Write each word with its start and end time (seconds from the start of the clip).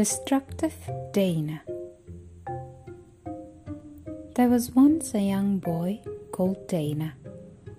Destructive 0.00 0.72
Dana. 1.12 1.60
There 4.34 4.48
was 4.48 4.70
once 4.70 5.12
a 5.14 5.20
young 5.20 5.58
boy 5.58 6.00
called 6.32 6.66
Dana 6.68 7.12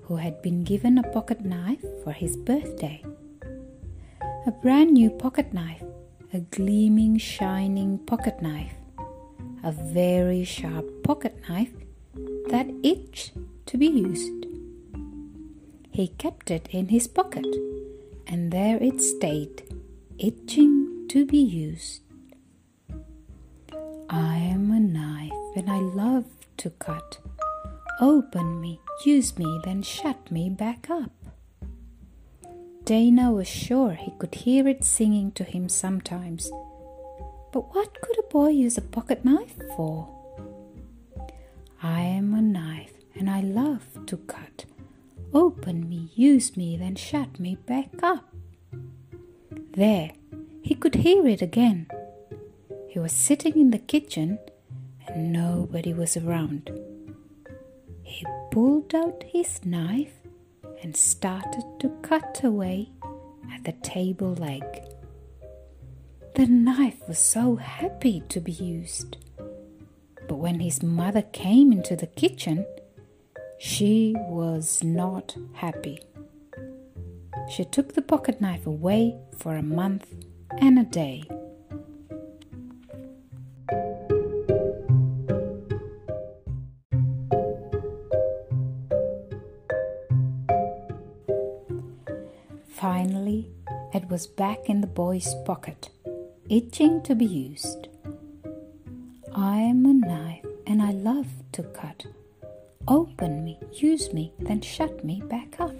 who 0.04 0.18
had 0.18 0.40
been 0.44 0.64
given 0.64 1.00
a 1.00 1.12
pocket 1.14 1.44
knife 1.44 1.84
for 2.04 2.12
his 2.12 2.38
birthday. 2.38 3.04
A 4.46 4.52
brand 4.52 4.92
new 4.92 5.10
pocket 5.10 5.52
knife, 5.52 5.82
a 6.32 6.42
gleaming, 6.42 7.18
shining 7.18 7.98
pocket 7.98 8.40
knife, 8.40 8.76
a 9.64 9.72
very 9.72 10.44
sharp 10.44 10.86
pocket 11.02 11.34
knife 11.50 11.74
that 12.50 12.68
itched 12.84 13.32
to 13.66 13.80
be 13.80 13.88
used. 13.88 14.46
He 15.90 16.10
kept 16.20 16.52
it 16.52 16.68
in 16.70 16.90
his 16.90 17.08
pocket, 17.08 17.48
and 18.28 18.52
there 18.52 18.78
it 18.78 19.02
stayed, 19.02 19.64
itching 20.20 21.08
to 21.10 21.26
be 21.26 21.40
used. 21.40 22.02
And 25.56 25.70
I 25.70 25.80
love 25.80 26.26
to 26.58 26.70
cut. 26.72 27.20
Open 28.00 28.60
me, 28.60 28.80
use 29.06 29.38
me, 29.38 29.60
then 29.64 29.82
shut 29.84 30.32
me 30.32 30.50
back 30.50 30.90
up. 30.90 31.12
Dana 32.84 33.32
was 33.32 33.48
sure 33.48 33.92
he 33.92 34.12
could 34.18 34.36
hear 34.36 34.68
it 34.68 34.84
singing 34.84 35.32
to 35.34 35.44
him 35.44 35.70
sometimes. 35.70 36.52
But 37.52 37.74
what 37.76 38.02
could 38.02 38.18
a 38.20 38.24
boy 38.24 38.50
use 38.50 38.78
a 38.78 38.82
pocket 38.82 39.24
knife 39.24 39.56
for? 39.76 40.10
I 41.84 42.02
am 42.02 42.34
a 42.34 42.42
knife, 42.42 42.94
and 43.16 43.30
I 43.30 43.42
love 43.42 43.86
to 44.08 44.18
cut. 44.18 44.66
Open 45.34 45.88
me, 45.88 46.12
use 46.16 46.58
me, 46.58 46.78
then 46.78 46.96
shut 46.96 47.40
me 47.40 47.56
back 47.56 47.90
up. 48.02 48.34
There, 49.74 50.12
he 50.62 50.76
could 50.76 50.96
hear 50.96 51.28
it 51.28 51.42
again. 51.42 51.88
He 52.90 53.00
was 53.00 53.14
sitting 53.14 53.58
in 53.60 53.72
the 53.72 53.80
kitchen 53.80 54.40
and 55.08 55.34
nobody 55.34 55.94
was 55.94 56.18
around. 56.18 56.70
He 58.04 58.26
pulled 58.52 58.94
out 58.94 59.24
his 59.28 59.64
knife 59.66 60.14
and 60.84 60.96
started 60.96 61.64
to 61.80 61.90
cut 62.02 62.42
away 62.44 62.90
at 63.54 63.64
the 63.64 63.74
table 63.84 64.34
leg. 64.34 64.64
The 66.36 66.48
knife 66.48 67.08
was 67.08 67.20
so 67.20 67.58
happy 67.58 68.24
to 68.30 68.40
be 68.40 68.52
used. 68.52 69.18
But 70.28 70.38
when 70.38 70.60
his 70.60 70.82
mother 70.82 71.22
came 71.22 71.72
into 71.72 71.96
the 71.96 72.08
kitchen, 72.08 72.66
she 73.60 74.16
was 74.18 74.84
not 74.84 75.36
happy. 75.54 76.00
She 77.50 77.66
took 77.66 77.94
the 77.94 78.02
pocket 78.02 78.40
knife 78.40 78.66
away 78.66 79.18
for 79.38 79.56
a 79.56 79.62
month 79.62 80.08
and 80.60 80.80
a 80.80 80.84
day. 80.84 81.24
Finally, 93.02 93.50
it 93.96 94.08
was 94.12 94.28
back 94.28 94.70
in 94.70 94.82
the 94.82 94.86
boy's 94.86 95.34
pocket, 95.44 95.90
itching 96.48 97.02
to 97.02 97.16
be 97.16 97.26
used. 97.26 97.88
I 99.34 99.58
am 99.58 99.88
a 99.88 99.94
knife 99.94 100.46
and 100.68 100.84
I 100.84 100.92
love 100.92 101.26
to 101.54 101.64
cut. 101.64 102.06
Open 102.88 103.44
me, 103.44 103.58
use 103.74 104.14
me, 104.14 104.34
then 104.38 104.62
shut 104.62 105.04
me 105.04 105.20
back 105.26 105.60
up. 105.60 105.74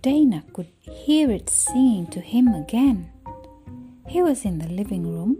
Dana 0.00 0.44
could 0.54 0.68
hear 0.80 1.30
it 1.30 1.50
singing 1.50 2.06
to 2.06 2.20
him 2.20 2.48
again. 2.48 3.12
He 4.08 4.22
was 4.22 4.46
in 4.46 4.60
the 4.60 4.68
living 4.68 5.06
room 5.06 5.36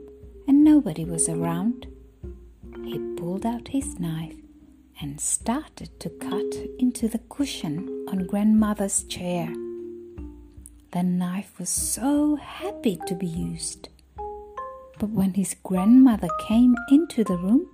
and 0.47 0.63
nobody 0.63 1.07
was 1.07 1.31
around. 1.31 1.87
He 2.85 2.99
pulled 3.17 3.47
out 3.47 3.69
his 3.69 3.99
knife 3.99 4.37
and 5.01 5.19
started 5.19 5.99
to 5.99 6.11
cut 6.11 6.55
into 6.79 7.09
the 7.09 7.21
cushion 7.31 8.07
on 8.09 8.27
grandmother's 8.27 9.05
chair. 9.05 9.53
The 10.93 11.03
knife 11.03 11.59
was 11.59 11.71
so 11.71 12.37
happy 12.37 13.01
to 13.07 13.15
be 13.15 13.27
used. 13.27 13.89
But 14.99 15.09
when 15.09 15.33
his 15.33 15.57
grandmother 15.63 16.29
came 16.47 16.77
into 16.91 17.25
the 17.25 17.39
room, 17.39 17.67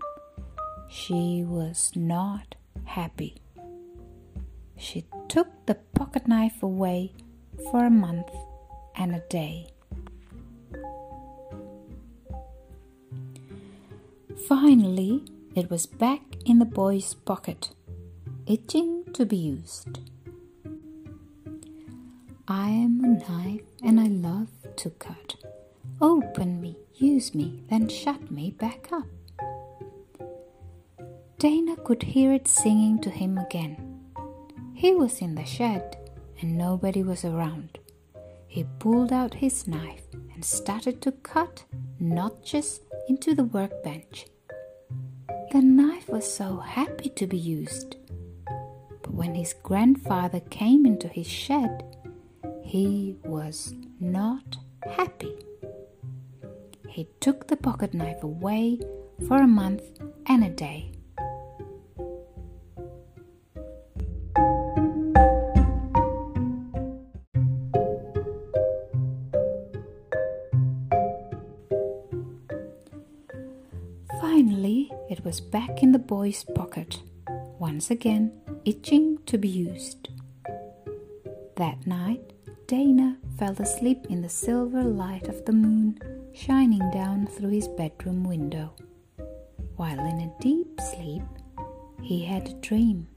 she 0.89 1.43
was 1.45 1.91
not 1.97 2.55
happy. 2.85 3.43
She 4.77 5.05
took 5.27 5.49
the 5.67 5.75
pocket 5.75 6.29
knife 6.29 6.63
away 6.63 7.13
for 7.73 7.85
a 7.85 7.91
month 7.91 8.31
and 8.95 9.17
a 9.17 9.23
day. 9.29 9.67
Finally, 14.47 15.25
it 15.57 15.69
was 15.69 15.87
back 15.87 16.23
in 16.47 16.61
the 16.61 16.65
boy's 16.65 17.15
pocket, 17.15 17.71
itching 18.47 19.05
to 19.13 19.27
be 19.27 19.37
used. 19.37 19.99
I 22.51 22.71
am 22.71 23.05
a 23.05 23.31
knife 23.31 23.61
and 23.85 24.01
I 24.01 24.07
love 24.07 24.49
to 24.77 24.89
cut. 24.89 25.35
Open 26.01 26.63
me, 26.63 26.79
use 26.95 27.35
me, 27.35 27.63
then 27.69 27.91
shut 27.91 28.31
me 28.31 28.53
back 28.53 28.89
up. 28.91 29.05
Dana 31.39 31.77
could 31.77 32.03
hear 32.03 32.33
it 32.33 32.49
singing 32.49 33.03
to 33.03 33.11
him 33.11 33.37
again. 33.37 34.01
He 34.73 34.95
was 34.95 35.21
in 35.21 35.35
the 35.35 35.45
shed 35.45 35.99
and 36.41 36.57
nobody 36.57 37.03
was 37.03 37.23
around. 37.23 37.81
He 38.47 38.65
pulled 38.79 39.13
out 39.13 39.35
his 39.35 39.69
knife 39.69 40.07
and 40.33 40.43
started 40.43 41.03
to 41.03 41.13
cut 41.13 41.65
notches 42.01 42.81
into 43.11 43.35
the 43.35 43.45
workbench. 43.45 44.25
The 45.53 45.61
knife 45.61 46.09
was 46.09 46.33
so 46.33 46.57
happy 46.57 47.11
to 47.11 47.27
be 47.27 47.37
used. 47.37 47.97
But 49.03 49.13
when 49.13 49.35
his 49.35 49.53
grandfather 49.53 50.41
came 50.41 50.87
into 50.87 51.09
his 51.09 51.29
shed, 51.29 51.85
he 52.69 53.17
was 53.25 53.75
not 53.99 54.59
happy. 54.85 55.35
He 56.87 57.09
took 57.19 57.47
the 57.47 57.57
pocket 57.57 57.95
knife 57.95 58.23
away 58.23 58.79
for 59.27 59.39
a 59.39 59.47
month 59.47 59.85
and 60.27 60.45
a 60.45 60.51
day. 60.51 60.93
Finally, 74.21 74.93
it 75.09 75.25
was 75.25 75.41
back 75.41 75.83
in 75.83 75.93
the 75.93 75.99
boy's 75.99 76.45
pocket, 76.55 77.01
once 77.59 77.91
again 77.91 78.31
itching 78.67 79.17
to 79.25 79.39
be 79.39 79.49
used. 79.49 80.08
That 81.59 81.89
night, 81.89 82.35
Dana 82.69 83.19
fell 83.37 83.53
asleep 83.59 84.07
in 84.09 84.23
the 84.23 84.29
silver 84.29 84.85
light 84.85 85.27
of 85.27 85.45
the 85.45 85.53
moon 85.53 85.99
shining 86.33 86.89
down 86.93 87.27
through 87.27 87.49
his 87.49 87.67
bedroom 87.67 88.23
window. 88.23 88.75
While 89.75 89.99
in 89.99 90.21
a 90.21 90.33
deep 90.41 90.81
sleep, 90.81 91.25
he 92.01 92.25
had 92.25 92.49
a 92.49 92.61
dream. 92.61 93.09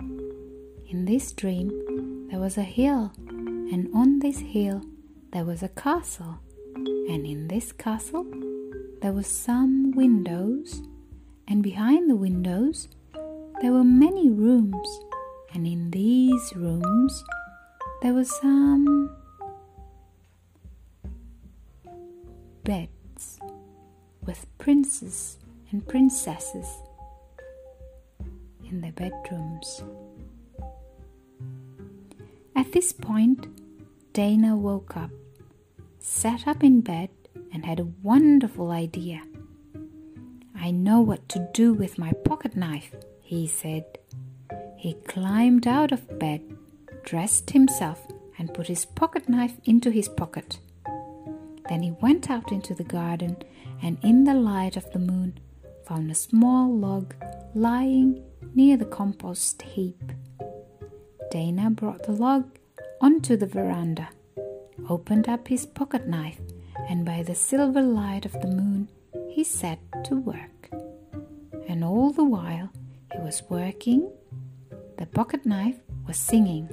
In 0.88 1.06
this 1.06 1.32
dream, 1.34 2.28
there 2.32 2.40
was 2.40 2.58
a 2.58 2.64
hill, 2.64 3.14
and 3.28 3.88
on 3.94 4.18
this 4.18 4.40
hill, 4.40 4.82
there 5.32 5.46
was 5.46 5.62
a 5.62 5.70
castle, 5.70 6.40
and 6.76 7.28
in 7.28 7.48
this 7.48 7.72
castle, 7.72 8.26
there 9.04 9.14
were 9.14 9.22
some 9.22 9.92
windows 9.92 10.82
and 11.48 11.62
behind 11.62 12.10
the 12.10 12.16
windows 12.16 12.88
there 13.62 13.72
were 13.72 13.84
many 13.84 14.32
rooms, 14.32 14.90
and 15.54 15.68
in 15.68 15.92
these 15.92 16.56
rooms 16.56 17.24
there 18.02 18.14
were 18.14 18.26
some 18.26 19.16
beds 22.64 23.40
with 24.26 24.46
princes 24.58 25.38
and 25.72 25.88
princesses 25.88 26.68
in 28.70 28.82
their 28.82 28.92
bedrooms. 28.92 29.84
At 32.56 32.72
this 32.72 32.92
point, 32.92 33.48
Dana 34.14 34.56
woke 34.56 34.98
up, 34.98 35.12
sat 36.00 36.48
up 36.48 36.64
in 36.64 36.82
bed, 36.82 37.10
and 37.54 37.66
had 37.66 37.80
a 37.80 37.88
wonderful 38.02 38.72
idea. 38.72 39.22
I 40.56 40.72
know 40.72 41.02
what 41.02 41.28
to 41.30 41.50
do 41.54 41.74
with 41.74 41.98
my 41.98 42.14
pocket 42.26 42.56
knife, 42.56 42.96
he 43.22 43.48
said. 43.48 43.86
He 44.78 44.94
climbed 44.94 45.68
out 45.68 45.92
of 45.92 46.20
bed, 46.20 46.42
dressed 47.04 47.52
himself, 47.52 48.06
and 48.38 48.54
put 48.54 48.68
his 48.68 48.86
pocket 48.86 49.30
knife 49.30 49.60
into 49.66 49.92
his 49.92 50.10
pocket. 50.10 50.60
Then 51.70 51.84
he 51.84 51.92
went 52.02 52.30
out 52.30 52.52
into 52.52 52.74
the 52.74 52.84
garden 52.84 53.38
and, 53.82 53.98
in 54.02 54.24
the 54.24 54.34
light 54.34 54.76
of 54.78 54.92
the 54.92 55.00
moon, 55.00 55.40
found 55.86 56.10
a 56.10 56.16
small 56.16 56.76
log 56.76 57.14
lying 57.54 58.24
near 58.56 58.78
the 58.78 58.86
compost 58.86 59.62
heap. 59.62 60.12
Dana 61.30 61.70
brought 61.70 62.04
the 62.04 62.12
log 62.12 62.58
onto 63.00 63.38
the 63.38 63.48
veranda, 63.48 64.10
opened 64.90 65.30
up 65.30 65.48
his 65.48 65.66
pocket 65.66 66.08
knife, 66.08 66.40
and 66.90 67.06
by 67.06 67.24
the 67.24 67.36
silver 67.36 67.82
light 67.82 68.26
of 68.26 68.34
the 68.42 68.48
moon 68.48 68.90
he 69.30 69.44
set 69.44 69.80
to 70.06 70.16
work. 70.16 70.70
And 71.68 71.84
all 71.84 72.12
the 72.12 72.26
while 72.26 72.70
he 73.14 73.20
was 73.20 73.44
working, 73.50 74.12
the 74.98 75.06
pocket 75.06 75.46
knife 75.46 75.80
was 76.06 76.18
singing. 76.18 76.70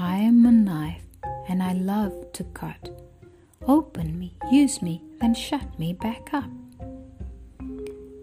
I 0.00 0.18
am 0.18 0.46
a 0.46 0.52
knife 0.52 1.02
and 1.48 1.60
I 1.60 1.72
love 1.72 2.32
to 2.34 2.44
cut. 2.44 3.02
Open 3.66 4.16
me, 4.16 4.32
use 4.48 4.80
me, 4.80 5.02
then 5.20 5.34
shut 5.34 5.76
me 5.76 5.92
back 5.92 6.32
up. 6.32 6.48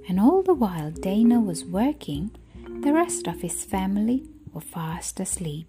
And 0.07 0.17
all 0.17 0.41
the 0.41 0.53
while 0.53 0.91
Dana 0.91 1.41
was 1.41 1.65
working, 1.65 2.31
the 2.79 2.93
rest 2.93 3.27
of 3.27 3.41
his 3.41 3.65
family 3.65 4.23
were 4.53 4.61
fast 4.61 5.19
asleep. 5.19 5.67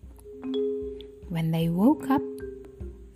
When 1.29 1.51
they 1.51 1.69
woke 1.69 2.09
up, 2.09 2.23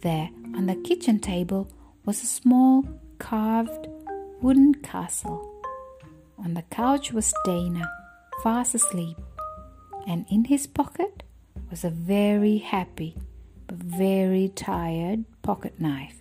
there 0.00 0.30
on 0.56 0.66
the 0.66 0.74
kitchen 0.74 1.20
table 1.20 1.70
was 2.04 2.24
a 2.24 2.26
small 2.26 2.84
carved 3.20 3.86
wooden 4.42 4.74
castle. 4.74 5.62
On 6.38 6.54
the 6.54 6.62
couch 6.62 7.12
was 7.12 7.32
Dana, 7.44 7.88
fast 8.42 8.74
asleep, 8.74 9.16
and 10.08 10.26
in 10.28 10.46
his 10.46 10.66
pocket 10.66 11.22
was 11.70 11.84
a 11.84 11.90
very 11.90 12.58
happy 12.58 13.14
but 13.66 13.76
very 13.76 14.48
tired 14.48 15.24
pocket 15.42 15.80
knife. 15.80 16.20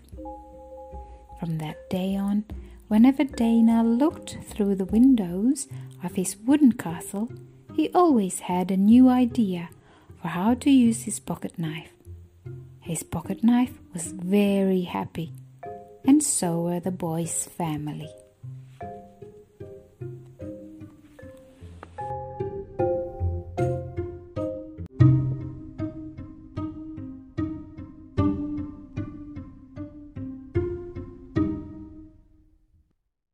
From 1.40 1.58
that 1.58 1.90
day 1.90 2.16
on, 2.16 2.46
whenever 2.88 3.24
Dana 3.24 3.84
looked 3.84 4.38
through 4.46 4.76
the 4.76 4.86
windows 4.86 5.68
of 6.04 6.16
his 6.16 6.38
wooden 6.38 6.74
castle, 6.74 7.32
he 7.74 7.90
always 7.96 8.42
had 8.42 8.70
a 8.70 8.78
new 8.78 9.10
idea 9.10 9.70
for 10.22 10.28
how 10.28 10.54
to 10.54 10.70
use 10.70 11.04
his 11.04 11.20
pocket 11.20 11.58
knife. 11.58 11.94
His 12.82 13.04
pocket 13.04 13.44
knife 13.44 13.74
was 13.94 14.12
very 14.12 14.82
happy, 14.82 15.32
and 16.06 16.24
so 16.24 16.62
were 16.62 16.80
the 16.80 16.92
boy's 16.92 17.46
family. 17.46 18.10